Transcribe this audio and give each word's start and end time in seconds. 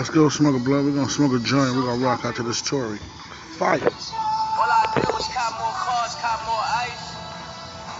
Let's 0.00 0.08
go 0.08 0.30
smoke 0.30 0.56
a 0.56 0.58
blunt. 0.58 0.86
We're 0.86 0.94
gonna 0.94 1.10
smoke 1.10 1.34
a 1.34 1.38
joint. 1.44 1.76
We're 1.76 1.82
gonna 1.82 2.02
rock 2.02 2.24
out 2.24 2.34
to 2.36 2.42
this 2.42 2.62
Tory. 2.62 2.96
Fire. 3.58 3.78
All 3.84 3.90
I 4.64 4.88
cop 4.96 5.60
more 5.60 5.76
cars, 5.76 6.16
cop 6.16 6.40
more 6.48 6.64
ice. 6.88 7.04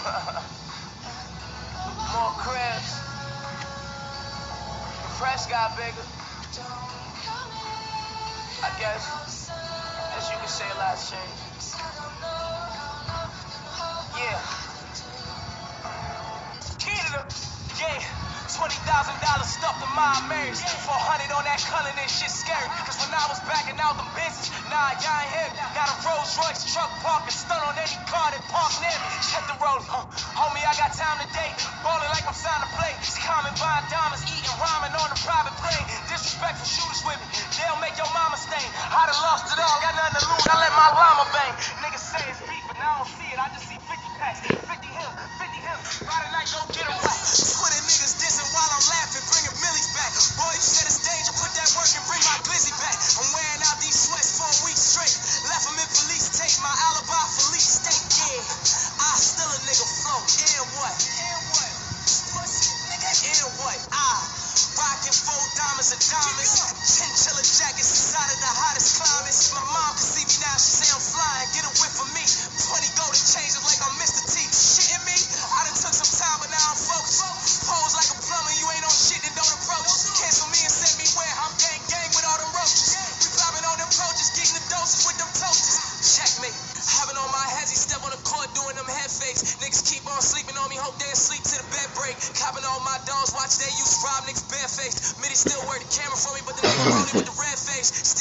more 2.17 2.32
cribs. 2.40 2.96
Press 5.21 5.44
got 5.46 5.76
bigger. 5.76 6.08
I 8.64 8.72
guess, 8.80 9.53
as 10.17 10.24
you 10.30 10.38
can 10.38 10.48
say, 10.48 10.64
a 10.72 10.76
lot's 10.78 11.10
changed. 11.10 11.49
Four 20.40 20.96
hundred 20.96 21.28
on 21.36 21.44
that 21.44 21.60
culling, 21.68 21.92
this 22.00 22.16
shit 22.16 22.32
scary. 22.32 22.64
Cause 22.88 22.96
when 23.04 23.12
I 23.12 23.28
was 23.28 23.36
backing 23.44 23.76
out 23.76 24.00
them 24.00 24.08
business, 24.16 24.48
nah, 24.72 24.96
y'all 24.96 25.20
ain't 25.20 25.36
here. 25.36 25.52
Got 25.76 25.92
a 25.92 25.96
Rolls 26.00 26.32
Royce 26.40 26.64
truck 26.72 26.88
parking, 27.04 27.36
stun 27.36 27.60
on 27.60 27.76
any 27.76 28.00
car 28.08 28.32
that 28.32 28.40
park 28.48 28.72
near 28.80 28.96
me. 29.04 29.08
Check 29.20 29.45
the 29.52 29.56
road, 29.60 29.84
huh? 29.84 30.00
homie, 30.40 30.64
I 30.64 30.72
got 30.80 30.96
time 30.96 31.20
today. 31.28 31.52
Ballin' 31.84 32.08
like 32.08 32.24
I'm 32.24 32.32
signed 32.32 32.64
to 32.64 32.70
play. 32.72 32.88
It's 33.04 33.20
common 33.20 33.52
buying 33.60 33.84
diamonds, 33.92 34.24
eating 34.32 34.56
ramen 34.56 34.96
on 34.96 35.08
a 35.12 35.18
private 35.20 35.56
plane. 35.60 35.84
Disrespectful 36.08 36.64
shooters 36.64 37.04
with 37.04 37.20
me, 37.20 37.26
they'll 37.60 37.80
make 37.84 38.00
your 38.00 38.09
mama 38.16 38.40
stain. 38.40 38.64
I 38.96 39.12
done 39.12 39.20
lost 39.20 39.45
it 39.52 39.60
all, 39.60 39.76
got 39.84 39.92
nothing 39.92 40.24
to 40.24 40.32
lose. 40.32 40.45
I 40.48 40.56
let 40.56 40.72
my 40.72 40.88
llama 40.96 41.24
bang. 41.36 41.39
Diamonds 66.11 66.70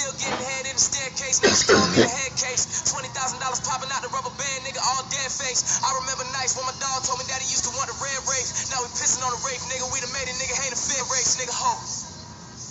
Still 0.09 0.25
getting 0.25 0.41
head 0.41 0.65
in 0.65 0.73
the 0.73 0.81
staircase, 0.81 1.37
me 1.37 2.01
the 2.01 2.09
head 2.09 2.33
case. 2.33 2.65
Twenty 2.89 3.13
thousand 3.13 3.45
dollars 3.45 3.61
popping 3.61 3.93
out 3.93 4.01
the 4.01 4.09
rubber 4.09 4.33
band, 4.41 4.65
nigga, 4.65 4.81
all 4.81 5.05
dead 5.05 5.29
face. 5.29 5.61
I 5.85 5.89
remember 6.01 6.25
nights 6.33 6.57
when 6.57 6.65
my 6.65 6.73
dog 6.81 7.05
told 7.05 7.21
me 7.21 7.29
that 7.29 7.37
he 7.37 7.53
used 7.53 7.69
to 7.69 7.73
want 7.77 7.93
a 7.93 7.97
red 8.01 8.17
race. 8.25 8.73
Now 8.73 8.81
we 8.81 8.89
pissing 8.97 9.21
on 9.21 9.29
the 9.29 9.41
rape, 9.45 9.61
nigga. 9.69 9.85
We 9.93 10.01
done 10.01 10.09
made 10.09 10.25
a 10.25 10.33
nigga 10.41 10.57
hate 10.65 10.73
a 10.73 10.81
fair 10.81 11.05
race, 11.13 11.37
nigga. 11.37 11.53
Ho. 11.53 11.73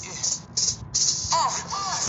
Yeah. 0.02 0.18
Uh, 1.38 1.50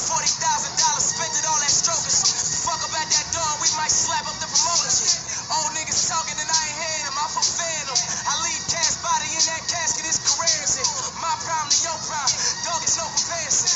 forty 0.09 0.33
thousand 0.33 0.73
dollars 0.81 1.05
spent 1.13 1.29
it 1.37 1.45
all 1.45 1.61
that 1.61 1.69
strokers. 1.77 2.17
Fuck 2.65 2.81
about 2.89 3.05
that 3.05 3.27
dog, 3.29 3.61
we 3.61 3.69
might 3.77 3.93
slap 3.93 4.25
up 4.25 4.37
the 4.41 4.49
promoters. 4.49 5.45
Old 5.53 5.77
niggas 5.77 6.09
talking 6.09 6.41
and 6.41 6.49
I 6.49 6.57
ain't 6.73 6.77
hearing 6.81 7.05
them. 7.05 7.17
I 7.21 7.27
for 7.29 7.45
phantom. 7.45 7.97
I 8.01 8.33
leave 8.49 8.65
cash 8.65 8.97
body 9.05 9.29
in 9.29 9.45
that 9.45 9.61
casket. 9.69 10.09
His 10.09 10.17
career 10.25 10.57
in. 10.57 10.89
My 11.21 11.37
problem 11.45 11.69
to 11.69 11.79
your 11.85 11.99
problem. 12.01 12.33
Dog 12.65 12.81
is 12.81 12.97
no 12.97 13.05
comparison. 13.13 13.69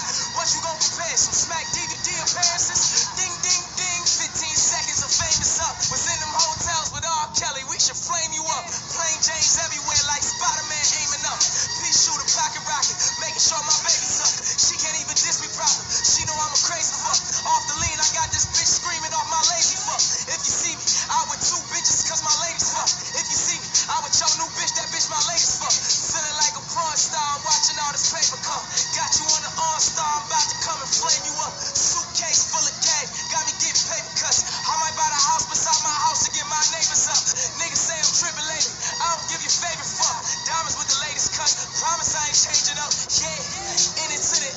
Diamonds 40.53 40.77
with 40.77 40.85
the 40.85 40.99
latest 41.01 41.33
cut, 41.33 41.49
promise 41.81 42.13
I 42.13 42.29
ain't 42.29 42.37
changing 42.37 42.77
up. 42.77 42.93
Yeah, 42.93 44.05
in 44.05 44.09
it 44.13 44.21
to 44.21 44.37
the. 44.37 44.49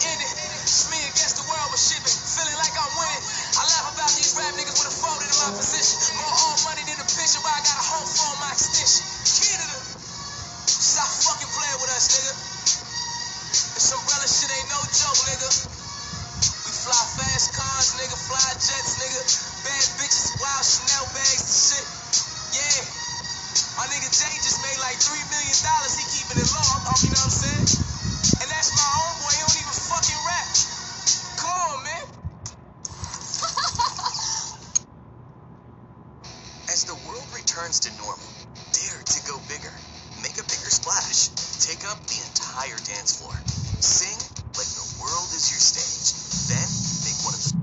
It's 0.61 0.93
me 0.93 1.01
against 1.09 1.41
the 1.41 1.45
world, 1.49 1.73
shit 1.73 2.05
been 2.05 2.13
feeling 2.13 2.59
like 2.61 2.75
I'm 2.77 2.93
winning. 3.01 3.25
I 3.57 3.65
laugh 3.65 3.97
about 3.97 4.13
these 4.13 4.37
rap 4.37 4.53
niggas 4.61 4.77
with 4.77 4.93
a 4.93 4.97
folded 5.01 5.25
in 5.25 5.39
my 5.41 5.57
position. 5.57 5.97
More 6.21 6.37
old 6.37 6.61
money 6.69 6.85
than 6.85 7.01
a 7.01 7.09
picture, 7.09 7.41
but 7.41 7.49
I 7.49 7.61
got 7.65 7.81
a 7.81 7.87
home 7.97 8.09
for 8.13 8.29
my 8.45 8.53
extension. 8.53 9.09
Canada, 9.41 9.79
stop 10.69 11.09
fucking 11.09 11.49
playing 11.49 11.79
with 11.81 11.93
us, 11.97 12.05
nigga. 12.13 12.33
This 13.57 13.89
umbrella 13.97 14.29
shit 14.29 14.53
ain't 14.53 14.69
no 14.69 14.81
joke, 14.93 15.21
nigga. 15.33 15.49
We 15.49 16.73
fly 16.77 17.03
fast 17.17 17.57
cars, 17.57 17.89
nigga, 17.97 18.17
fly 18.21 18.49
jets, 18.61 19.01
nigga. 19.01 19.23
Bad 19.65 19.87
bitches, 19.97 20.29
wild 20.45 20.61
Chanel 20.61 21.09
bags 21.17 21.41
and 21.41 21.57
shit. 21.57 21.87
Yeah. 22.53 22.96
My 23.87 23.95
nigga 23.95 24.11
Jay 24.11 24.35
just 24.43 24.59
made 24.67 24.83
like 24.83 24.99
three 24.99 25.23
million 25.31 25.55
dollars. 25.63 25.95
He 25.95 26.03
keeping 26.11 26.43
it 26.43 26.51
low. 26.51 26.59
I'm, 26.59 26.99
you 27.07 27.15
know 27.15 27.23
what 27.23 27.31
I'm 27.31 27.39
saying? 27.39 27.71
And 28.43 28.51
that's 28.51 28.75
my 28.75 28.83
homeboy. 28.83 29.31
He 29.31 29.47
don't 29.47 29.63
even 29.63 29.79
fucking 29.79 30.23
rap. 30.27 30.51
Come 31.39 31.55
on, 31.55 31.87
man. 31.87 32.07
As 36.75 36.83
the 36.83 36.99
world 37.07 37.31
returns 37.31 37.79
to 37.87 37.95
normal, 37.95 38.27
dare 38.75 39.07
to 39.07 39.19
go 39.23 39.39
bigger. 39.47 39.71
Make 40.19 40.35
a 40.35 40.47
bigger 40.51 40.67
splash. 40.75 41.31
Take 41.63 41.87
up 41.87 42.03
the 42.11 42.19
entire 42.27 42.83
dance 42.91 43.23
floor. 43.23 43.39
Sing 43.79 44.19
like 44.59 44.67
the 44.67 44.87
world 44.99 45.31
is 45.31 45.47
your 45.47 45.63
stage. 45.63 46.11
Then 46.51 46.67
make 47.07 47.23
one 47.23 47.39
of 47.39 47.43
the 47.47 47.55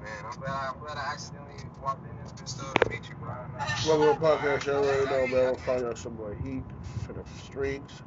Man, 0.00 0.24
I'm 0.24 0.38
glad, 0.38 0.70
I'm 0.70 0.78
glad 0.78 0.96
I 0.98 1.12
accidentally 1.12 1.54
walked 1.82 2.06
in 2.06 2.16
this 2.18 2.32
bitch 2.32 2.56
though 2.56 2.72
to 2.72 2.90
meet 2.90 3.08
you, 3.08 3.16
bro. 3.16 3.34
Welcome 3.86 4.00
to 4.00 4.05
the 4.05 4.05
podcast. 4.18 4.66
You 4.66 4.72
already 4.72 5.06
know, 5.10 5.26
man. 5.26 5.46
We'll 5.46 5.56
find 5.56 5.84
out 5.84 5.98
some 5.98 6.16
more 6.16 6.34
heat 6.34 6.72
for 7.04 7.12
the 7.12 7.24
streets. 7.24 8.02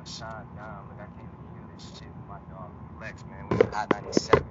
What 0.00 0.08
up, 0.08 0.08
though? 0.08 0.08
It's 0.08 0.18
Sean 0.18 0.46
Don. 0.56 0.88
Look, 0.88 0.98
I 1.00 1.06
came 1.18 1.28
to 1.28 1.36
kill 1.52 1.68
this 1.74 1.98
shit 1.98 2.08
with 2.08 2.28
my 2.28 2.38
dog 2.50 2.70
Flex, 2.98 3.24
man. 3.24 3.48
We 3.50 3.56
was 3.56 3.74
Hot 3.74 3.90
97. 3.90 4.44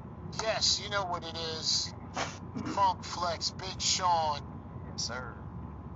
Yes, 0.43 0.81
you 0.83 0.89
know 0.89 1.05
what 1.05 1.23
it 1.23 1.37
is. 1.59 1.93
Funk 2.75 3.03
Flex, 3.03 3.51
Big 3.51 3.81
Sean, 3.81 4.41
Yes, 4.91 5.07
sir. 5.07 5.33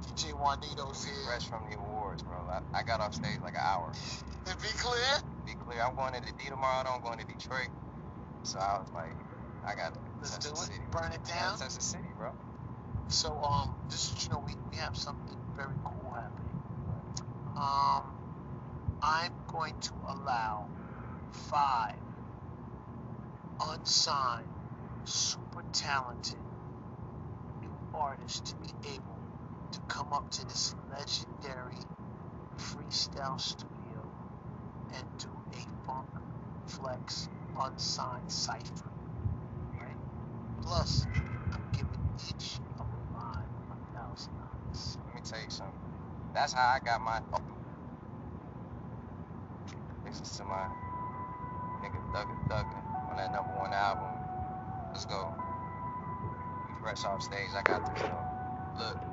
DJ 0.01 0.33
Juanito's 0.33 1.05
here. 1.05 1.15
Fresh 1.25 1.47
from 1.47 1.63
the 1.69 1.77
awards, 1.77 2.23
bro. 2.23 2.38
I, 2.38 2.61
I 2.73 2.83
got 2.83 3.00
off 3.00 3.13
stage 3.13 3.39
like 3.44 3.53
an 3.53 3.61
hour. 3.63 3.94
And 4.47 4.61
be 4.61 4.67
clear, 4.77 5.21
Be 5.45 5.53
clear, 5.65 5.81
I'm 5.81 5.95
going 5.95 6.13
to 6.13 6.21
the 6.21 6.31
D 6.33 6.50
tomorrow. 6.50 6.89
I'm 6.89 7.01
going 7.01 7.19
to 7.19 7.25
Detroit. 7.25 7.69
So 8.44 8.59
I 8.59 8.79
was 8.79 8.91
like, 8.94 9.15
I 9.65 9.75
got 9.75 9.94
to 9.94 10.00
let's 10.19 10.38
do 10.39 10.50
it. 10.50 10.57
city. 10.57 10.79
Burn 10.91 11.11
it 11.11 11.23
down. 11.25 11.57
touch 11.57 11.75
the 11.75 11.81
city, 11.81 12.09
bro. 12.17 12.31
So, 13.07 13.35
um, 13.44 13.75
this 13.89 14.11
is, 14.11 14.25
you 14.25 14.31
know, 14.31 14.44
we, 14.45 14.53
we 14.71 14.77
have 14.77 14.97
something 14.97 15.38
very 15.55 15.73
cool 15.83 16.11
happening. 16.11 16.50
Um, 17.55 18.12
I'm 19.05 19.33
going 19.47 19.77
to 19.81 19.91
allow 20.07 20.69
five 21.31 21.97
unsigned, 23.59 24.47
super 25.03 25.61
talented 25.73 26.39
new 27.59 27.77
artists 27.94 28.51
to 28.51 28.55
be 28.55 28.69
able 28.94 29.19
to 29.73 29.79
come 29.89 30.13
up 30.13 30.31
to 30.31 30.45
this 30.45 30.73
legendary 30.89 31.75
freestyle 32.57 33.39
studio 33.39 34.09
and 34.95 35.03
do 35.17 35.27
a 35.51 35.85
funk 35.85 36.07
flex 36.65 37.27
unsigned 37.59 38.31
cipher. 38.31 38.89
Right? 39.73 39.97
Plus, 40.61 41.07
I'm 41.51 41.61
giving 41.73 42.00
each 42.29 42.59
of 42.79 42.88
live 43.13 43.50
a 43.69 43.97
thousand 43.97 44.31
dollars. 44.38 44.97
Let 45.07 45.15
me 45.15 45.21
tell 45.29 45.41
you 45.41 45.50
something. 45.50 45.75
That's 46.33 46.53
how 46.53 46.69
I 46.69 46.79
got 46.79 47.01
my. 47.01 47.19
Listen 50.19 50.45
to 50.45 50.45
my 50.45 50.68
nigga 51.81 51.98
Thugger 52.13 52.38
Thugger 52.48 53.10
on 53.10 53.18
that 53.18 53.33
number 53.33 53.57
one 53.57 53.74
album. 53.74 54.13
Let's 54.92 55.06
go. 55.06 55.33
We 56.68 56.74
fresh 56.81 57.04
off 57.04 57.24
stage. 57.24 57.50
I 57.57 57.63
got 57.63 57.95
this. 57.95 58.04
Look. 58.77 59.12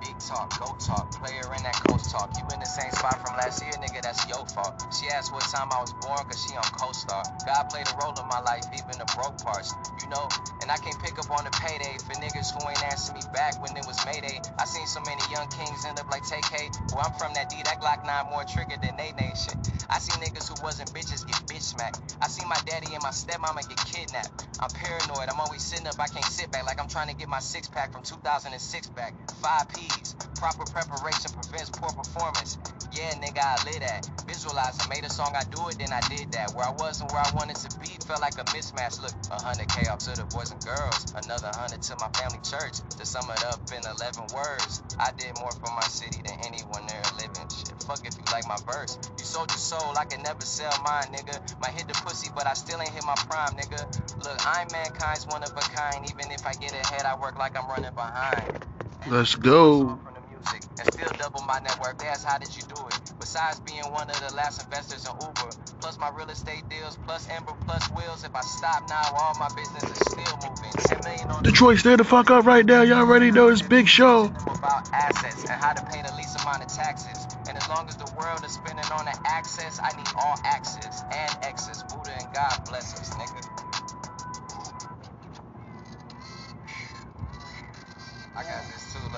Big 0.00 0.18
talk, 0.18 0.52
go 0.60 0.76
talk, 0.78 1.12
player 1.12 1.44
in 1.56 1.62
that 1.64 1.76
coast 1.88 2.10
talk. 2.10 2.32
You 2.38 2.44
in 2.54 2.60
the 2.60 2.66
same 2.66 2.92
spot 2.92 3.20
from 3.20 3.36
last 3.36 3.62
year, 3.62 3.72
nigga, 3.80 4.02
that's 4.02 4.28
your 4.28 4.46
fault. 4.46 4.76
She 4.92 5.08
asked 5.10 5.32
what 5.32 5.44
time 5.48 5.72
I 5.72 5.80
was 5.80 5.94
born, 5.94 6.18
cause 6.28 6.42
she 6.42 6.56
on 6.56 6.64
co-star. 6.72 7.24
God 7.46 7.64
played 7.70 7.88
a 7.88 7.94
role 8.00 8.14
in 8.20 8.28
my 8.28 8.40
life, 8.40 8.64
even 8.74 8.98
the 8.98 9.08
broke 9.16 9.38
parts, 9.40 9.74
you 10.02 10.08
know? 10.08 10.28
And 10.62 10.70
I 10.70 10.78
can't 10.78 10.98
pick 11.00 11.18
up 11.18 11.30
on 11.30 11.44
the 11.44 11.52
payday 11.52 11.98
for 12.04 12.14
niggas 12.20 12.52
who 12.54 12.62
ain't 12.68 12.82
answer 12.84 13.12
me 13.14 13.22
back 13.32 13.60
when 13.62 13.76
it 13.76 13.86
was 13.86 13.98
Mayday. 14.06 14.40
I 14.58 14.66
seen 14.66 14.86
so 14.86 15.00
many 15.02 15.22
young 15.32 15.48
kings 15.48 15.84
end 15.84 15.98
up 16.00 16.08
like 16.10 16.24
TK. 16.24 16.72
Where 16.94 17.04
I'm 17.04 17.12
from, 17.12 17.34
that 17.34 17.50
D, 17.50 17.62
that 17.64 17.80
Glock 17.80 18.04
9 18.04 18.30
more 18.30 18.44
trigger 18.44 18.76
than 18.80 18.96
they 18.96 19.12
nation. 19.12 19.54
I 19.90 19.98
see 20.00 20.14
niggas 20.20 20.48
who 20.48 20.56
wasn't 20.62 20.92
bitches 20.94 21.26
get 21.26 21.36
bitch 21.48 21.62
smacked. 21.62 22.16
I 22.22 22.28
see 22.28 22.44
my 22.46 22.58
daddy 22.66 22.94
and 22.94 23.02
my 23.02 23.10
stepmama 23.10 23.66
get 23.68 23.78
kidnapped. 23.84 24.48
I'm 24.60 24.70
paranoid, 24.70 25.28
I'm 25.28 25.40
always 25.40 25.62
sitting 25.62 25.86
up, 25.88 26.00
I 26.00 26.08
can't 26.08 26.24
sit 26.26 26.50
back 26.52 26.64
like 26.66 26.80
I'm 26.80 26.88
trying 26.88 27.08
to 27.10 27.16
get 27.16 27.28
my 27.28 27.40
six 27.40 27.68
pack 27.68 27.92
from 27.92 28.02
2006 28.04 28.90
back. 28.90 29.14
Five 29.42 29.68
P's, 29.74 30.14
proper 30.38 30.64
preparation 30.64 31.30
prevents 31.34 31.70
poor 31.70 31.90
performance. 31.92 32.58
Yeah, 32.94 33.10
nigga, 33.18 33.42
I 33.42 33.58
live 33.66 33.80
that. 33.80 34.08
Visualize, 34.26 34.78
I 34.80 34.88
made 34.88 35.04
a 35.04 35.10
song, 35.10 35.34
I 35.34 35.42
do 35.50 35.68
it, 35.68 35.78
then 35.78 35.92
I 35.92 36.00
did 36.08 36.30
that. 36.32 36.54
Where 36.54 36.66
I 36.66 36.70
was 36.70 37.00
and 37.00 37.10
where 37.10 37.20
I 37.20 37.30
wanted 37.34 37.56
to 37.56 37.68
be 37.78 37.90
felt 38.06 38.20
like 38.20 38.38
a 38.38 38.44
mismatch. 38.54 39.02
Look, 39.02 39.12
100K 39.34 39.90
off 39.90 39.98
to 40.06 40.14
the 40.14 40.24
boys 40.30 40.52
and 40.52 40.62
girls, 40.64 41.10
another 41.18 41.50
100 41.58 41.82
to 41.82 41.96
my 41.98 42.08
family 42.14 42.38
church. 42.46 42.78
To 42.94 43.04
sum 43.04 43.26
it 43.30 43.42
up 43.44 43.60
in 43.74 43.82
11 43.82 44.30
words, 44.34 44.82
I 44.98 45.10
did 45.18 45.34
more 45.40 45.50
for 45.52 45.70
my 45.74 45.86
city 45.90 46.22
than 46.22 46.38
anyone 46.46 46.86
there 46.86 47.02
living. 47.18 47.48
Shit, 47.50 47.74
fuck 47.82 48.06
if 48.06 48.14
you 48.14 48.24
like 48.30 48.46
my 48.46 48.58
verse. 48.66 48.98
You 49.18 49.24
sold 49.24 49.50
your 49.50 49.58
soul, 49.58 49.98
I 49.98 50.04
can 50.04 50.22
never 50.22 50.44
sell 50.46 50.72
mine, 50.84 51.10
nigga. 51.10 51.34
Might 51.60 51.74
hit 51.74 51.88
the 51.88 51.94
pussy, 51.94 52.30
but 52.34 52.46
I 52.46 52.54
still 52.54 52.80
ain't 52.80 52.90
hit 52.94 53.04
my 53.04 53.16
prime, 53.26 53.58
nigga. 53.58 53.82
Look, 54.22 54.38
I'm 54.46 54.68
mankind's 54.70 55.26
one 55.26 55.42
of 55.42 55.50
a 55.50 55.64
kind. 55.74 56.06
Even 56.10 56.30
if 56.30 56.46
I 56.46 56.52
get 56.54 56.72
ahead, 56.72 57.06
I 57.06 57.18
work 57.18 57.38
like 57.38 57.58
I'm 57.58 57.68
running 57.68 57.94
behind. 57.94 58.63
Let's 59.06 59.34
go. 59.34 60.00
From 60.02 60.14
the 60.14 60.22
music 60.30 60.62
and 60.80 60.88
still 60.94 61.10
double 61.18 61.42
my 61.46 61.60
net 61.60 61.78
worth. 61.82 61.98
They 61.98 62.06
how 62.24 62.38
did 62.38 62.56
you 62.56 62.62
do 62.64 62.76
it? 62.88 63.00
Besides 63.20 63.60
being 63.60 63.84
one 63.92 64.08
of 64.10 64.18
the 64.20 64.34
last 64.34 64.62
investors 64.64 65.06
in 65.06 65.12
Uber, 65.20 65.50
plus 65.80 65.98
my 65.98 66.10
real 66.16 66.30
estate 66.30 66.64
deals, 66.70 66.96
plus 67.06 67.28
Ember, 67.30 67.52
plus 67.66 67.84
Wheels. 67.92 68.24
If 68.24 68.34
I 68.34 68.40
stop 68.42 68.88
now, 68.88 69.02
all 69.20 69.34
my 69.38 69.48
business 69.56 69.84
is 69.84 69.98
still 70.08 70.36
moving. 70.40 70.72
10 70.72 71.04
million 71.04 71.30
on 71.30 71.42
the 71.44 71.50
Detroit, 71.50 71.78
stay 71.78 71.96
the 71.96 72.04
fuck 72.04 72.30
up 72.30 72.46
right 72.46 72.64
now. 72.64 72.82
Y'all 72.82 72.98
already 73.00 73.30
know 73.30 73.50
this 73.50 73.62
big 73.62 73.88
show. 73.88 74.26
about 74.58 74.88
assets 74.94 75.42
and 75.42 75.52
how 75.60 75.72
to 75.74 75.84
pay 75.92 76.02
the 76.02 76.14
least 76.16 76.40
amount 76.40 76.62
of 76.62 76.68
taxes. 76.68 77.26
And 77.48 77.56
as 77.58 77.68
long 77.68 77.88
as 77.88 77.96
the 77.96 78.10
world 78.18 78.44
is 78.44 78.52
spending 78.52 78.86
on 78.92 79.04
the 79.06 79.16
access, 79.26 79.80
I 79.82 79.96
need 79.96 80.08
all 80.16 80.36
access 80.44 81.04
and 81.12 81.32
excess. 81.42 81.82
Buddha 81.84 82.12
and 82.18 82.32
God 82.32 82.60
bless 82.66 82.94
us, 82.94 83.10
nigga. 83.10 83.63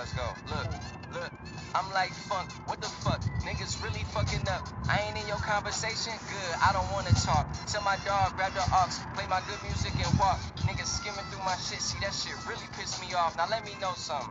Let's 0.06 0.22
go. 0.22 0.54
Look, 0.54 0.70
look. 1.18 1.32
I'm 1.74 1.90
like 1.90 2.14
funk. 2.30 2.46
What 2.70 2.78
the 2.80 2.86
fuck? 2.86 3.26
Niggas 3.42 3.82
really 3.82 4.06
fucking 4.14 4.46
up. 4.46 4.62
I 4.86 5.02
ain't 5.02 5.18
in 5.18 5.26
your 5.26 5.42
conversation. 5.42 6.14
Good. 6.30 6.54
I 6.62 6.70
don't 6.70 6.86
wanna 6.94 7.10
talk. 7.26 7.50
Tell 7.66 7.82
my 7.82 7.98
dog 8.06 8.38
grab 8.38 8.54
the 8.54 8.62
ox, 8.70 9.02
play 9.18 9.26
my 9.26 9.42
good 9.50 9.58
music 9.66 9.90
and 9.98 10.06
walk. 10.14 10.38
Niggas 10.62 10.86
skimming 10.86 11.26
through 11.26 11.42
my 11.42 11.58
shit. 11.58 11.82
See 11.82 11.98
that 12.06 12.14
shit 12.14 12.38
really 12.46 12.70
pissed 12.78 13.02
me 13.02 13.18
off. 13.18 13.36
Now 13.36 13.50
let 13.50 13.66
me 13.66 13.74
know 13.82 13.98
something. 13.98 14.30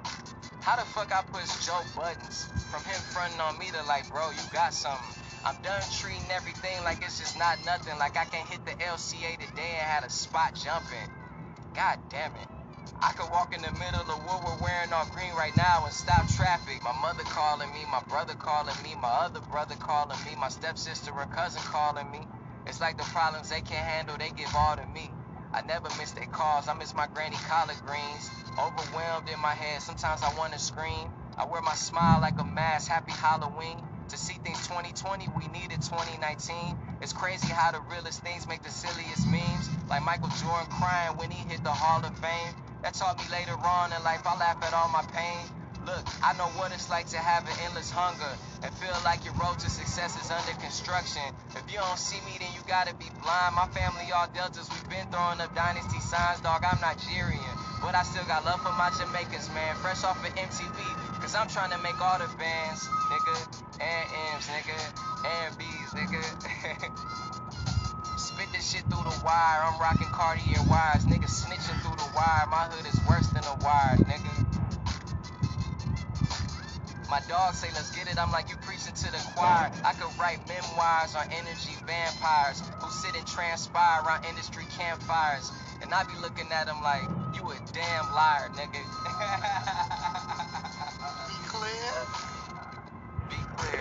How 0.63 0.79
the 0.79 0.87
fuck 0.95 1.11
I 1.11 1.27
push 1.27 1.51
Joe 1.67 1.83
Budden 1.91 2.23
from 2.71 2.79
him 2.87 2.99
fronting 3.11 3.41
on 3.43 3.59
me 3.59 3.67
to 3.75 3.83
like, 3.83 4.07
bro, 4.07 4.31
you 4.31 4.45
got 4.55 4.71
something. 4.71 5.11
I'm 5.43 5.59
done 5.59 5.83
treating 5.91 6.23
everything 6.31 6.79
like 6.87 7.03
it's 7.03 7.19
just 7.19 7.35
not 7.37 7.59
nothing. 7.65 7.99
Like 7.99 8.15
I 8.15 8.23
can 8.23 8.47
hit 8.47 8.63
the 8.63 8.79
LCA 8.79 9.43
today 9.43 9.75
and 9.75 9.87
had 9.91 10.07
a 10.07 10.09
spot 10.09 10.55
jumping. 10.55 11.11
God 11.75 11.99
damn 12.07 12.31
it. 12.31 12.54
I 13.01 13.13
could 13.13 13.29
walk 13.31 13.53
in 13.55 13.61
the 13.61 13.71
middle 13.73 14.01
of 14.01 14.19
what 14.25 14.43
we're 14.43 14.61
wearing 14.61 14.93
all 14.93 15.05
green 15.07 15.33
right 15.33 15.55
now 15.55 15.85
and 15.85 15.93
stop 15.93 16.27
traffic. 16.29 16.83
My 16.83 16.93
mother 17.01 17.23
calling 17.23 17.69
me, 17.71 17.85
my 17.91 18.01
brother 18.09 18.33
calling 18.35 18.75
me, 18.83 18.95
my 19.01 19.09
other 19.25 19.41
brother 19.41 19.75
calling 19.75 20.17
me, 20.25 20.35
my 20.39 20.49
stepsister 20.49 21.11
and 21.19 21.31
cousin 21.31 21.61
calling 21.63 22.09
me. 22.11 22.19
It's 22.67 22.81
like 22.81 22.97
the 22.97 23.03
problems 23.03 23.49
they 23.49 23.61
can't 23.61 23.85
handle, 23.85 24.17
they 24.17 24.31
give 24.35 24.53
all 24.55 24.75
to 24.75 24.85
me. 24.87 25.11
I 25.53 25.61
never 25.61 25.89
miss 25.97 26.11
their 26.11 26.25
calls, 26.27 26.67
I 26.67 26.73
miss 26.73 26.93
my 26.95 27.07
granny 27.13 27.37
collard 27.47 27.77
greens. 27.85 28.29
Overwhelmed 28.57 29.29
in 29.29 29.39
my 29.39 29.53
head, 29.53 29.81
sometimes 29.81 30.21
I 30.23 30.33
wanna 30.37 30.59
scream. 30.59 31.09
I 31.37 31.45
wear 31.45 31.61
my 31.61 31.75
smile 31.75 32.21
like 32.21 32.39
a 32.39 32.45
mask, 32.45 32.89
happy 32.89 33.11
Halloween. 33.11 33.77
To 34.09 34.17
see 34.17 34.35
things 34.43 34.67
2020, 34.67 35.27
we 35.35 35.47
needed 35.47 35.81
2019. 35.81 36.77
It's 37.01 37.13
crazy 37.13 37.47
how 37.47 37.71
the 37.71 37.81
realest 37.89 38.23
things 38.23 38.47
make 38.47 38.63
the 38.63 38.69
silliest 38.71 39.27
memes. 39.27 39.69
Like 39.89 40.03
Michael 40.03 40.29
Jordan 40.41 40.69
crying 40.69 41.17
when 41.17 41.31
he 41.31 41.47
hit 41.49 41.63
the 41.63 41.71
Hall 41.71 42.05
of 42.05 42.15
Fame. 42.19 42.53
That 42.85 42.93
taught 42.93 43.17
me 43.17 43.25
later 43.33 43.57
on 43.57 43.89
in 43.89 43.97
life 44.05 44.21
I 44.29 44.37
laugh 44.37 44.61
at 44.61 44.69
all 44.69 44.85
my 44.93 45.01
pain. 45.09 45.41
Look, 45.89 46.05
I 46.21 46.37
know 46.37 46.45
what 46.53 46.69
it's 46.69 46.85
like 46.85 47.09
to 47.09 47.17
have 47.17 47.41
an 47.49 47.57
endless 47.65 47.89
hunger 47.89 48.29
and 48.61 48.69
feel 48.77 48.93
like 49.01 49.25
your 49.25 49.33
road 49.41 49.57
to 49.65 49.69
success 49.73 50.13
is 50.21 50.29
under 50.29 50.53
construction. 50.61 51.25
If 51.57 51.65
you 51.65 51.81
don't 51.81 51.97
see 51.97 52.21
me, 52.29 52.37
then 52.37 52.53
you 52.53 52.61
gotta 52.69 52.93
be 53.01 53.09
blind. 53.25 53.57
My 53.57 53.65
family 53.73 54.05
all 54.13 54.29
deltas, 54.37 54.69
we've 54.69 54.85
been 54.85 55.09
throwing 55.09 55.41
up 55.41 55.49
dynasty 55.57 55.97
signs, 55.97 56.45
dog. 56.45 56.61
I'm 56.61 56.77
Nigerian, 56.77 57.57
but 57.81 57.97
I 57.97 58.05
still 58.05 58.25
got 58.29 58.45
love 58.45 58.61
for 58.61 58.77
my 58.77 58.93
Jamaicans, 58.93 59.49
man. 59.57 59.73
Fresh 59.81 60.05
off 60.05 60.21
of 60.21 60.29
MTV, 60.37 60.77
cause 61.17 61.33
I'm 61.33 61.49
trying 61.49 61.73
to 61.73 61.81
make 61.81 61.97
all 61.97 62.21
the 62.21 62.29
bands, 62.37 62.85
nigga, 63.09 63.33
and 63.81 64.05
M's, 64.37 64.45
nigga, 64.53 64.77
and 65.25 65.49
B's, 65.57 65.89
nigga. 65.97 66.21
This 68.55 68.71
shit 68.71 68.87
through 68.87 69.03
the 69.03 69.19
wire. 69.25 69.67
I'm 69.67 69.75
rocking 69.81 70.07
Cartier 70.15 70.63
wires. 70.69 71.03
Niggas 71.11 71.43
snitching 71.43 71.75
through 71.83 71.99
the 71.99 72.07
wire. 72.15 72.47
My 72.47 72.71
hood 72.71 72.87
is 72.87 72.95
worse 73.05 73.27
than 73.35 73.43
a 73.43 73.55
wire, 73.59 73.99
nigga. 74.07 74.31
My 77.11 77.19
dog 77.27 77.53
say, 77.53 77.67
let's 77.75 77.91
get 77.91 78.07
it. 78.07 78.15
I'm 78.17 78.31
like, 78.31 78.47
you 78.47 78.55
preaching 78.63 78.93
to 78.95 79.11
the 79.11 79.19
choir. 79.35 79.67
I 79.83 79.91
could 79.99 80.07
write 80.17 80.39
memoirs 80.47 81.15
on 81.19 81.27
energy 81.35 81.75
vampires 81.85 82.63
who 82.79 82.89
sit 82.91 83.13
and 83.17 83.27
transpire 83.27 84.01
around 84.07 84.23
industry 84.23 84.63
campfires. 84.71 85.51
And 85.81 85.93
I 85.93 86.05
be 86.07 86.15
looking 86.21 86.47
at 86.55 86.67
them 86.67 86.79
like, 86.81 87.03
you 87.35 87.43
a 87.51 87.59
damn 87.75 88.07
liar, 88.15 88.47
nigga. 88.55 88.79
Be 91.27 91.35
clear? 91.51 91.91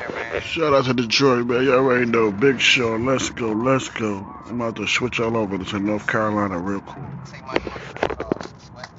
Be 0.07 0.13
clear, 0.13 0.33
man. 0.33 0.43
Shout 0.43 0.75
out 0.75 0.85
to 0.87 0.95
Detroit, 0.95 1.47
man. 1.47 1.65
Y'all 1.65 1.75
already 1.75 2.07
know. 2.07 2.31
Big 2.31 2.61
show. 2.61 2.97
Let's 2.97 3.31
go. 3.31 3.53
Let's 3.53 3.89
go. 3.89 4.27
I'm 4.47 4.61
about 4.61 4.77
to 4.77 4.87
switch 4.87 5.21
all 5.21 5.37
over 5.37 5.59
to 5.59 5.79
North 5.79 6.07
Carolina 6.07 6.59
real 6.59 6.81
quick. 6.81 7.05
Take 7.31 7.47
my 7.47 7.59
sweat. 7.59 8.91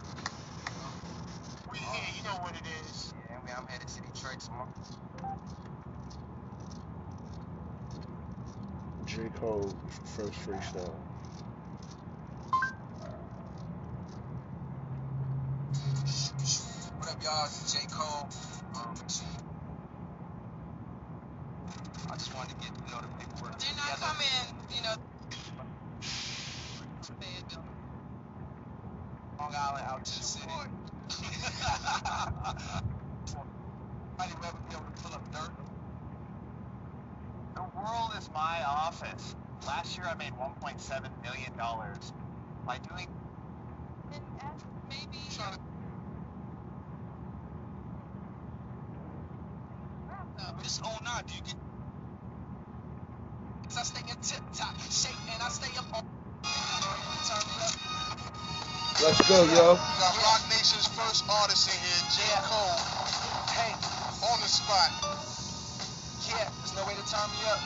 We 1.72 1.78
here, 1.78 1.88
you 2.18 2.24
know 2.24 2.36
what 2.42 2.54
it 2.56 2.64
is. 2.86 3.14
Yeah, 3.48 3.58
I'm 3.58 3.68
headed 3.68 3.88
to 3.88 4.02
Detroit 4.02 4.40
tomorrow. 4.40 4.68
J. 9.06 9.30
Cole, 9.40 9.74
first 10.04 10.34
freestyle. 10.34 10.94
What 16.98 17.10
up, 17.10 17.24
y'all? 17.24 17.46
It's 17.46 17.74
J. 17.74 17.80
Cole. 17.92 18.30
Um, 18.76 18.96
I 18.98 19.35
just 22.26 22.36
wanted 22.36 22.50
to 22.50 22.56
get, 22.56 22.72
you 22.74 22.92
know, 22.92 23.02
the 23.02 23.08
paperwork 23.20 23.60
They're 23.60 23.70
not 23.78 23.86
together. 23.86 24.02
coming, 24.02 24.50
you 24.76 24.82
know. 24.82 24.96
Long 29.38 29.54
Island 29.54 29.86
out 29.88 30.06
to 30.06 30.18
the 30.18 30.24
city. 30.24 30.48
Might 34.18 34.30
even 34.30 34.40
be 34.42 34.74
able 34.74 34.86
to 34.86 35.04
pull 35.04 35.14
up 35.14 35.32
dirt. 35.32 35.52
The 37.54 37.62
world 37.78 38.12
is 38.18 38.28
my 38.34 38.64
office. 38.66 39.36
Last 39.68 39.96
year 39.96 40.08
I 40.08 40.16
made 40.16 40.34
1.7 40.34 41.22
million 41.22 41.56
dollars 41.58 42.12
by 42.66 42.80
doing 42.80 43.08
And 44.14 44.24
ask 44.42 44.66
maybe. 44.90 45.20
Trying 45.36 45.54
to-. 45.54 45.60
This 50.64 50.82
all 50.84 51.00
night, 51.04 51.28
do 51.28 51.34
you 51.36 51.42
get? 51.46 51.56
I 54.26 54.28
stay 54.28 54.38
in 54.38 54.42
tip 54.42 54.58
top 54.58 54.76
shape 54.92 55.18
and 55.34 55.44
I 55.44 55.50
stay 55.50 55.70
up 55.78 55.86
on. 55.94 56.04
Let's 59.04 59.22
go, 59.30 59.44
yo. 59.46 59.74
We 59.74 60.00
got 60.00 60.18
Roc 60.24 60.42
Nation's 60.50 60.88
first 60.88 61.26
artist 61.30 61.70
in 61.70 61.78
here, 61.78 62.04
J. 62.16 62.24
Yeah. 62.30 62.42
Cole, 62.42 62.80
Hey, 63.54 63.74
on 64.34 64.42
the 64.42 64.48
spot. 64.48 64.92
yeah, 66.30 66.50
there's 66.60 66.76
no 66.76 66.86
way 66.86 66.96
to 66.96 67.06
turn 67.12 67.30
me 67.32 67.46
up. 67.52 67.60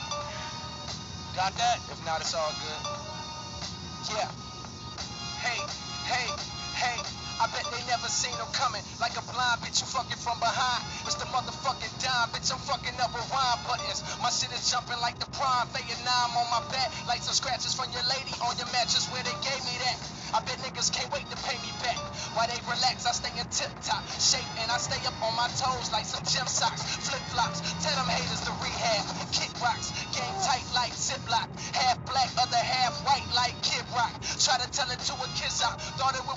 Got 1.36 1.56
that? 1.56 1.78
If 1.90 2.04
not, 2.06 2.20
it's 2.20 2.34
all 2.34 2.52
good. 2.52 3.00
Yeah. 4.16 4.28
Hey, 5.40 5.60
hey, 6.06 6.28
hey. 6.74 7.19
I 7.40 7.48
bet 7.56 7.64
they 7.72 7.80
never 7.88 8.04
seen 8.12 8.36
him 8.36 8.52
coming. 8.52 8.84
Like 9.00 9.16
a 9.16 9.24
blind 9.24 9.64
bitch, 9.64 9.80
you 9.80 9.88
fucking 9.88 10.20
from 10.20 10.36
behind. 10.44 10.84
It's 11.08 11.16
the 11.16 11.24
motherfucking 11.32 11.88
dime, 11.96 12.28
bitch. 12.36 12.52
I'm 12.52 12.60
fucking 12.60 12.92
up 13.00 13.16
with 13.16 13.24
wine 13.32 13.56
buttons. 13.64 14.04
My 14.20 14.28
shit 14.28 14.52
is 14.52 14.68
jumping 14.68 15.00
like 15.00 15.16
the 15.16 15.28
prime. 15.32 15.64
Vietnam 15.72 16.36
on 16.36 16.44
my 16.52 16.60
back. 16.68 16.92
Like 17.08 17.24
some 17.24 17.32
scratches 17.32 17.72
from 17.72 17.88
your 17.96 18.04
lady 18.12 18.36
on 18.44 18.52
your 18.60 18.68
mattress 18.76 19.08
where 19.08 19.24
they 19.24 19.32
gave 19.40 19.56
me 19.64 19.72
that. 19.88 19.96
I 20.36 20.44
bet 20.44 20.60
niggas 20.60 20.92
can't 20.92 21.08
wait 21.16 21.24
to 21.32 21.38
pay 21.40 21.56
me 21.64 21.72
back. 21.80 21.96
While 22.36 22.44
they 22.44 22.60
relax, 22.68 23.08
I 23.08 23.16
stay 23.16 23.32
in 23.40 23.48
tip 23.48 23.72
top 23.80 24.04
shape 24.20 24.46
and 24.60 24.68
I 24.68 24.76
stay 24.76 25.00
up 25.08 25.16
on 25.24 25.32
my 25.32 25.48
toes 25.56 25.88
like 25.90 26.04
some 26.04 26.22
gym 26.28 26.44
socks. 26.44 26.84
Flip 27.08 27.24
flops, 27.32 27.64
tell 27.80 27.96
them 27.96 28.06
haters 28.06 28.44
to 28.44 28.52
rehab. 28.60 29.02
Kick 29.32 29.50
rocks, 29.64 29.90
game 30.12 30.36
tight 30.44 30.62
like 30.76 30.92
Ziploc. 30.92 31.48
Half 31.72 32.04
black, 32.04 32.30
other 32.36 32.60
half 32.60 33.00
white 33.02 33.26
like 33.34 33.56
Kid 33.64 33.82
Rock. 33.90 34.12
Try 34.38 34.60
to 34.62 34.68
tell 34.70 34.90
it 34.92 35.00
to 35.08 35.14
a 35.18 35.26
kiss 35.34 35.64
out. 35.66 35.80
Thought 35.98 36.14
it 36.14 36.22
would 36.28 36.29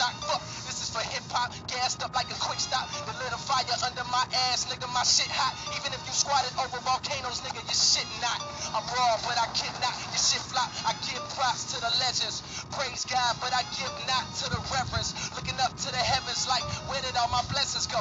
out. 0.00 0.16
Fuck, 0.24 0.42
this 0.66 0.80
is 0.80 0.88
for 0.90 1.04
hip 1.04 1.24
hop. 1.30 1.52
Gassed 1.68 2.02
up 2.02 2.12
like 2.16 2.28
a 2.32 2.38
quick 2.40 2.60
stop. 2.60 2.88
The 3.06 3.14
little 3.20 3.38
fire 3.38 3.64
under 3.84 4.04
my 4.08 4.24
ass, 4.50 4.66
nigga, 4.66 4.88
my 4.92 5.04
shit 5.04 5.28
hot. 5.28 5.54
Even 5.76 5.92
if 5.92 6.00
you 6.08 6.14
squatted 6.16 6.52
over 6.56 6.80
volcanoes, 6.82 7.40
nigga, 7.44 7.60
your 7.60 7.76
shit 7.76 8.08
not. 8.24 8.40
I'm 8.72 8.84
raw, 8.90 9.20
but 9.24 9.36
I 9.36 9.46
kidnap. 9.52 9.94
Your 10.10 10.22
shit 10.22 10.42
flop. 10.48 10.68
I 10.88 10.96
give 11.04 11.20
props 11.36 11.72
to 11.74 11.76
the 11.80 11.92
legends. 12.00 12.40
Praise 12.72 13.04
God, 13.06 13.36
but 13.44 13.52
I 13.52 13.62
give 13.76 13.92
not 14.08 14.24
to 14.42 14.46
the 14.50 14.60
reverence. 14.72 15.12
Looking 15.36 15.58
up 15.60 15.76
to 15.76 15.88
the 15.92 16.02
heavens 16.02 16.48
like, 16.48 16.64
where 16.88 17.00
did 17.04 17.14
all 17.20 17.28
my 17.28 17.44
blessings 17.52 17.86
go? 17.86 18.00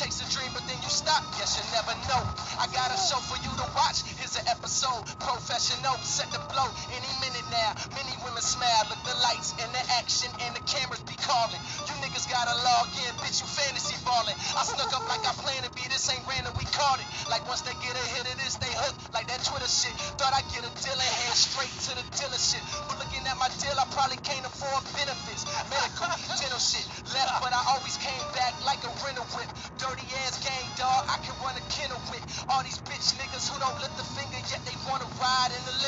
Chase 0.00 0.24
a 0.24 0.28
dream, 0.32 0.48
but 0.56 0.64
then 0.64 0.80
you 0.80 0.88
stop. 0.88 1.20
Guess 1.36 1.60
you 1.60 1.64
never 1.76 1.92
know. 2.08 2.24
I 2.56 2.64
got 2.72 2.88
a 2.88 2.96
show 2.96 3.20
for 3.28 3.36
you 3.44 3.52
to 3.52 3.66
watch. 3.76 4.00
Here's 4.16 4.32
an 4.40 4.48
episode. 4.48 5.04
Professional, 5.20 5.92
set 6.00 6.24
the 6.32 6.40
blow. 6.48 6.72
Any 6.88 7.12
minute 7.20 7.44
now. 7.52 7.76
Many 7.92 8.16
women 8.24 8.40
smile. 8.40 8.88
Look 8.88 8.96
the 9.04 9.12
lights 9.20 9.52
and 9.60 9.68
the 9.76 9.84
action 10.00 10.32
and 10.40 10.56
the 10.56 10.64
cameras 10.64 11.04
be 11.04 11.12
calling. 11.20 11.60
You 11.84 11.92
niggas 12.00 12.24
gotta 12.32 12.56
log 12.64 12.88
in, 12.96 13.12
bitch. 13.20 13.44
You 13.44 13.48
fantasy 13.52 13.92
balling. 14.00 14.40
I 14.56 14.64
snuck 14.64 14.88
up 14.88 15.04
like 15.04 15.20
I 15.20 15.36
planned 15.36 15.68
to 15.68 15.72
be. 15.76 15.84
This 15.92 16.08
ain't 16.08 16.24
random. 16.24 16.56
We 16.56 16.64
caught 16.72 16.96
it. 16.96 17.08
Like 17.28 17.44
once 17.44 17.60
they 17.60 17.76
get 17.84 17.92
a 17.92 18.04
hit 18.16 18.24
of 18.24 18.40
this, 18.40 18.56
they 18.56 18.72
hook 18.72 18.96
like 19.12 19.28
that 19.28 19.44
Twitter 19.44 19.68
shit. 19.68 19.92
Thought 20.16 20.32
I'd 20.32 20.48
get 20.48 20.64
a 20.64 20.72
deal 20.80 20.96
and 20.96 21.12
head 21.28 21.36
straight 21.36 21.76
to 21.92 22.00
the 22.00 22.04
dealership. 22.16 22.64
But 22.88 23.04
looking 23.04 23.20
at 23.28 23.36
my 23.36 23.52
deal, 23.60 23.76
I 23.76 23.84
probably 23.92 24.16
can't 24.24 24.48
afford 24.48 24.80
benefits. 24.96 25.44
Medical, 25.68 26.08
dental 26.40 26.56
shit. 26.56 26.88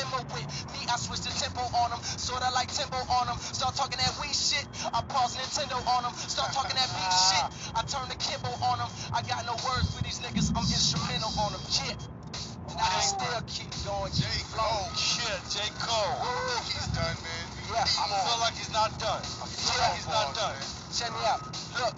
Limo 0.03 0.19
with 0.35 0.47
me. 0.75 0.83
I 0.91 0.97
switch 0.99 1.23
the 1.23 1.31
tempo 1.31 1.63
on 1.71 1.95
them, 1.95 2.01
sorta 2.03 2.51
like 2.53 2.67
tempo 2.71 2.99
on 3.07 3.27
them. 3.27 3.37
Start 3.39 3.75
talking 3.75 3.97
that 3.97 4.11
weed 4.19 4.35
shit, 4.35 4.67
I 4.91 5.01
pause 5.07 5.35
Nintendo 5.39 5.79
on 5.87 6.03
them. 6.03 6.13
Start 6.27 6.51
talking 6.51 6.75
that 6.75 6.89
beat 6.91 7.13
shit, 7.31 7.45
I 7.75 7.81
turn 7.87 8.07
the 8.11 8.19
Kimbo 8.19 8.51
on 8.67 8.83
them. 8.83 8.89
I 9.15 9.23
got 9.23 9.47
no 9.47 9.55
words 9.63 9.87
for 9.95 10.03
these 10.03 10.19
niggas, 10.19 10.51
I'm 10.51 10.67
instrumental 10.67 11.31
on 11.39 11.55
them. 11.55 11.63
Yeah. 11.71 11.95
And 12.73 12.79
I 12.79 12.99
still 13.05 13.41
keep 13.45 13.69
going, 13.85 14.11
J. 14.17 14.25
Cole. 14.49 14.89
Shit, 14.97 15.41
J. 15.51 15.61
Cole. 15.77 16.17
He's 16.65 16.87
done, 16.89 17.17
man. 17.21 17.45
Yeah, 17.69 17.85
I 17.85 18.05
feel 18.25 18.39
like 18.41 18.57
he's 18.57 18.73
not 18.73 18.97
done. 18.97 19.21
I 19.21 19.45
feel 19.45 19.77
like 19.77 19.93
he's 19.93 20.09
not 20.09 20.33
done. 20.33 20.57
Check 20.89 21.11
me 21.13 21.21
out. 21.25 21.41
Look, 21.77 21.95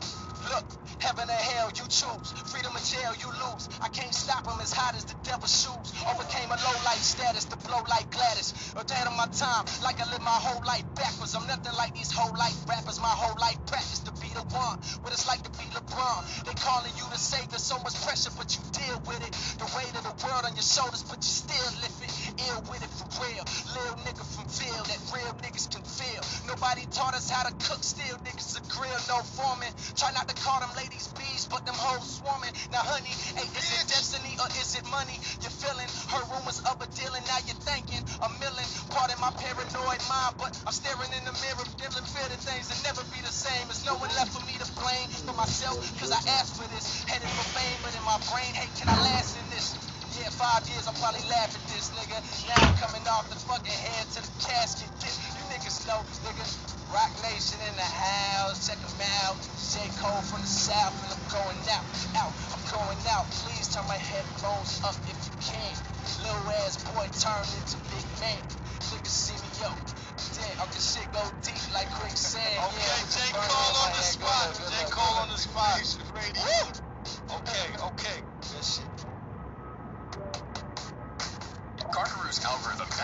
look. 0.51 0.84
Heaven 0.99 1.29
or 1.29 1.41
hell, 1.53 1.69
you 1.75 1.85
choose. 1.89 2.31
Freedom 2.51 2.73
or 2.75 2.83
jail, 2.83 3.13
you 3.19 3.29
lose. 3.45 3.69
I 3.81 3.89
can't 3.89 4.13
stop 4.13 4.47
him 4.47 4.59
as 4.61 4.71
hot 4.71 4.95
as 4.95 5.05
the 5.05 5.15
devil's 5.23 5.51
shoes. 5.51 5.93
Overcame 6.07 6.49
a 6.49 6.57
low 6.57 6.77
life 6.85 7.03
status 7.03 7.45
to 7.45 7.57
blow 7.67 7.83
like 7.89 8.09
Gladys. 8.11 8.53
Ahead 8.75 9.07
of 9.07 9.17
my 9.17 9.27
time, 9.35 9.65
like 9.83 9.99
I 9.99 10.09
live 10.11 10.21
my 10.21 10.39
whole 10.39 10.63
life 10.63 10.85
backwards. 10.95 11.35
I'm 11.35 11.45
nothing 11.47 11.73
like 11.75 11.93
these 11.95 12.11
whole 12.11 12.31
life 12.37 12.55
rappers. 12.69 12.99
My 13.01 13.11
whole 13.11 13.35
life 13.41 13.59
practice 13.67 13.99
to 14.07 14.11
be 14.23 14.31
the 14.31 14.45
one. 14.55 14.79
What 15.03 15.11
it's 15.11 15.27
like 15.27 15.43
to 15.43 15.51
be 15.59 15.67
LeBron. 15.75 16.45
They 16.47 16.55
calling 16.55 16.95
you 16.95 17.03
the 17.11 17.19
savior, 17.19 17.59
so 17.59 17.75
much 17.83 17.99
pressure, 18.07 18.31
but 18.37 18.55
you 18.55 18.61
deal 18.71 18.97
with 19.03 19.19
it. 19.19 19.33
The 19.59 19.67
weight 19.75 19.91
of 19.99 20.07
the 20.07 20.15
world 20.23 20.47
on 20.47 20.55
your 20.55 20.63
shoulders, 20.63 21.03
but 21.03 21.19
you 21.19 21.33
still 21.43 21.69
lift 21.83 21.99
it. 22.07 22.13
Ill 22.47 22.63
with 22.71 22.79
it 22.79 22.91
for 22.95 23.07
real. 23.19 23.43
Little 23.75 23.99
nigga 24.07 24.23
from 24.23 24.47
Phil 24.47 24.79
that 24.87 24.99
real 25.11 25.33
niggas 25.43 25.67
can 25.67 25.83
feel. 25.83 26.14
Nobody 26.55 26.87
taught 26.87 27.19
us 27.19 27.27
how 27.27 27.43
to 27.43 27.51
cook, 27.59 27.83
still 27.83 28.15
niggas 28.23 28.55
a 28.55 28.63
grill, 28.71 28.95
no 29.11 29.19
foreman. 29.27 29.75
Try 29.99 30.15
not 30.15 30.31
to 30.31 30.35
call 30.39 30.63
them 30.63 30.71
ladies 30.79 31.11
bees, 31.11 31.51
but 31.51 31.67
them 31.67 31.75
hoes 31.75 32.07
swarming. 32.07 32.55
Now, 32.71 32.79
honey, 32.87 33.11
hey, 33.11 33.43
is 33.59 33.67
it 33.75 33.91
destiny 33.91 34.39
or 34.39 34.47
is 34.55 34.71
it 34.71 34.87
money? 34.87 35.19
You're 35.43 35.51
feeling, 35.51 35.91
heard 36.07 36.31
rumors 36.31 36.63
of 36.63 36.79
a 36.79 36.87
deal, 36.95 37.11
and 37.11 37.27
now 37.27 37.43
you're 37.43 37.59
thinking 37.59 38.07
a 38.23 38.29
million. 38.39 38.63
Pardon 38.87 39.19
my 39.19 39.35
paranoid 39.35 39.99
mind, 40.07 40.39
but 40.39 40.55
I'm 40.63 40.71
staring 40.71 41.11
in 41.11 41.27
the 41.27 41.35
mirror, 41.43 41.67
feeling 41.75 42.07
fear 42.07 42.31
that 42.31 42.39
things 42.39 42.71
will 42.71 42.83
never 42.87 43.03
be 43.11 43.19
the 43.19 43.35
same. 43.35 43.67
There's 43.67 43.83
no 43.83 43.99
one 43.99 44.15
left 44.15 44.31
for 44.31 44.43
me 44.47 44.55
to 44.55 44.67
blame 44.79 45.11
for 45.27 45.35
myself, 45.35 45.83
cause 45.99 46.15
I 46.15 46.23
asked 46.39 46.55
for 46.55 46.71
this. 46.71 47.03
Headed 47.11 47.29
for 47.35 47.43
fame, 47.51 47.83
but 47.83 47.91
in 47.99 48.03
my 48.07 48.17
brain, 48.31 48.55
hey, 48.55 48.71
can 48.79 48.87
I 48.87 48.95
last 49.03 49.35
in 49.35 49.45
this? 49.51 49.75
Yeah, 50.15 50.31
five 50.31 50.63
years, 50.71 50.87
I'll 50.87 50.95
probably 50.95 51.25
laugh 51.27 51.51
at 51.55 51.65
this, 51.67 51.91
nigga. 51.91 52.17
Now 52.47 52.63
I'm 52.63 52.75
coming 52.79 53.03
off 53.11 53.27
the 53.29 53.35
fucking 53.37 53.73
head 53.75 54.07
to 54.15 54.21
the 54.23 54.31
casket. 54.39 54.64
J. 59.75 59.91
Cole 59.99 60.23
from 60.23 60.39
the 60.39 60.47
South, 60.47 60.95
and 61.03 61.11
I'm 61.11 61.25
going 61.27 61.59
out, 61.67 61.83
out. 62.15 62.31
I'm 62.55 62.63
going 62.71 63.01
out. 63.11 63.27
Please 63.43 63.67
turn 63.67 63.83
my 63.91 63.99
headphones 63.99 64.79
up 64.87 64.95
if 65.03 65.19
you 65.27 65.35
can. 65.43 65.75
Little 66.23 66.47
ass 66.63 66.79
boy 66.95 67.03
turned 67.11 67.51
into 67.59 67.75
big 67.91 68.07
man. 68.23 68.39
Niggas 68.87 69.11
see 69.11 69.35
me, 69.35 69.51
yo. 69.59 69.67
Damn, 70.39 70.63
okay, 70.63 70.79
shit 70.79 71.11
go 71.11 71.19
deep 71.43 71.59
like 71.75 71.91
quicksand. 71.91 72.55
Okay, 72.71 72.87
yeah, 72.87 73.03
J. 73.11 73.19
Cole 73.35 73.75
on 73.83 73.91
the 73.99 74.03
spot. 74.07 74.47
J. 74.63 74.75
Cole 74.95 75.17
on 75.19 75.27
the 75.27 75.39
spot. 75.43 75.75
Okay, 77.35 77.67
okay. 77.83 78.24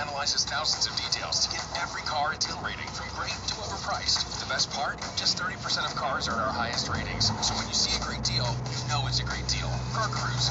Analyzes 0.02 0.44
thousands 0.46 0.90
of 0.90 0.96
details 0.98 1.46
to 1.46 1.52
give 1.54 1.62
every 1.78 2.02
car 2.02 2.34
a 2.34 2.38
deal 2.38 2.58
rating 2.66 2.90
from 2.90 3.06
great 3.14 3.38
to 3.46 3.54
overpriced. 3.62 4.26
The 4.42 4.50
best 4.50 4.72
part? 4.72 4.98
Just 5.16 5.38
30% 5.38 5.86
of 5.86 5.96
cars 5.96 6.28
earn 6.28 6.40
our 6.42 6.50
highest 6.50 6.90
ratings. 6.90 7.30
So 7.46 7.54
when 7.54 7.68
you 7.68 7.74
see 7.74 7.94
a 7.94 8.02
great 8.02 8.24
deal, 8.24 8.50
you 8.66 8.90
know 8.90 9.06
it's 9.06 9.22
a 9.22 9.24
great 9.24 9.46
deal. 9.46 9.70
CarGurus. 9.94 10.50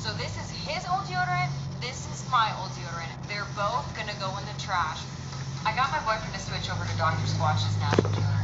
So 0.00 0.08
this 0.16 0.32
is 0.40 0.48
his 0.64 0.88
old 0.88 1.04
deodorant. 1.04 1.52
This 1.84 2.08
is 2.08 2.24
my 2.32 2.48
old 2.60 2.72
deodorant. 2.80 3.12
They're 3.28 3.44
both 3.60 3.92
gonna 3.92 4.16
go 4.16 4.32
in 4.40 4.44
the 4.48 4.56
trash. 4.56 5.04
I 5.66 5.76
got 5.76 5.92
my 5.92 6.00
boyfriend 6.00 6.32
to 6.32 6.40
switch 6.40 6.72
over 6.72 6.88
to 6.88 6.96
Dr. 6.96 7.26
Squatch's 7.28 7.76
natural 7.78 8.08
deodorant. 8.08 8.41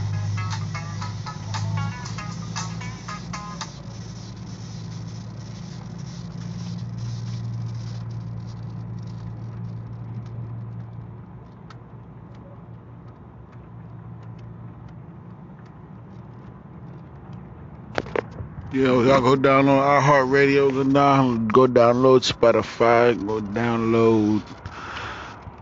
Yo, 18.78 19.02
y'all 19.02 19.20
go 19.20 19.34
download 19.34 20.00
iHeartRadio, 20.00 20.70
go 20.72 20.84
down, 20.84 21.48
go 21.48 21.66
download 21.66 22.22
Spotify, 22.22 23.18
go 23.26 23.40
download 23.40 24.40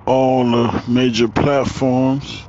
all 0.04 0.44
the 0.44 0.84
major 0.86 1.26
platforms. 1.26 2.44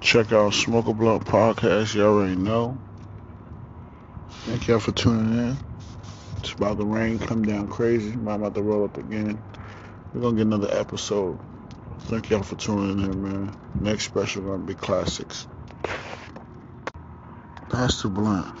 Check 0.00 0.32
out 0.32 0.54
Smoke 0.54 0.88
a 0.88 0.92
Blunt 0.92 1.24
Podcast. 1.24 1.94
Y'all 1.94 2.18
already 2.18 2.34
know. 2.34 2.76
Thank 4.28 4.66
y'all 4.66 4.80
for 4.80 4.90
tuning 4.90 5.38
in. 5.38 5.56
It's 6.38 6.50
about 6.50 6.78
to 6.78 6.84
rain, 6.84 7.20
come 7.20 7.44
down 7.44 7.68
crazy. 7.68 8.10
I'm 8.10 8.26
about 8.26 8.56
to 8.56 8.62
roll 8.62 8.86
up 8.86 8.98
again. 8.98 9.40
We're 10.12 10.20
gonna 10.20 10.36
get 10.36 10.46
another 10.48 10.76
episode. 10.76 11.38
Thank 12.00 12.30
y'all 12.30 12.42
for 12.42 12.56
tuning 12.56 13.06
in, 13.06 13.22
man. 13.22 13.56
Next 13.80 14.06
special 14.06 14.42
gonna 14.42 14.64
be 14.64 14.74
classics. 14.74 15.46
Pastor 17.68 18.08
Blunt. 18.08 18.52